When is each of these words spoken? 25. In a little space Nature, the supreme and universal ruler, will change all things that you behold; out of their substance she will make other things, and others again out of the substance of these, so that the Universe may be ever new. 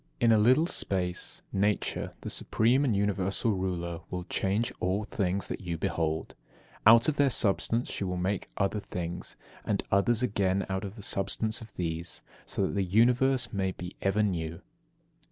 25. 0.19 0.21
In 0.21 0.31
a 0.31 0.43
little 0.43 0.65
space 0.65 1.43
Nature, 1.53 2.13
the 2.21 2.29
supreme 2.31 2.83
and 2.83 2.95
universal 2.95 3.51
ruler, 3.51 3.99
will 4.09 4.23
change 4.23 4.71
all 4.79 5.03
things 5.03 5.47
that 5.47 5.61
you 5.61 5.77
behold; 5.77 6.33
out 6.87 7.07
of 7.07 7.17
their 7.17 7.29
substance 7.29 7.91
she 7.91 8.03
will 8.03 8.17
make 8.17 8.49
other 8.57 8.79
things, 8.79 9.35
and 9.63 9.83
others 9.91 10.23
again 10.23 10.65
out 10.71 10.83
of 10.83 10.95
the 10.95 11.03
substance 11.03 11.61
of 11.61 11.73
these, 11.73 12.23
so 12.47 12.63
that 12.63 12.73
the 12.73 12.83
Universe 12.83 13.53
may 13.53 13.71
be 13.73 13.95
ever 14.01 14.23
new. 14.23 14.61